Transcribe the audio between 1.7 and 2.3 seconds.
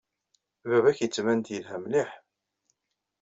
mliḥ.